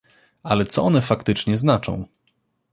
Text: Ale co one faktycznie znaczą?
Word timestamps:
Ale 0.43 0.65
co 0.65 0.83
one 0.83 1.01
faktycznie 1.01 1.57
znaczą? 1.57 2.05